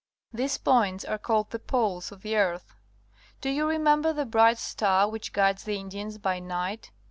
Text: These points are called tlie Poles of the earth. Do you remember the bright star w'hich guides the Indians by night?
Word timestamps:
These 0.33 0.57
points 0.57 1.05
are 1.05 1.19
called 1.19 1.51
tlie 1.51 1.67
Poles 1.67 2.11
of 2.11 2.23
the 2.23 2.35
earth. 2.35 2.73
Do 3.39 3.51
you 3.51 3.67
remember 3.69 4.11
the 4.11 4.25
bright 4.25 4.57
star 4.57 5.05
w'hich 5.05 5.31
guides 5.31 5.63
the 5.65 5.77
Indians 5.77 6.17
by 6.17 6.39
night? 6.39 6.89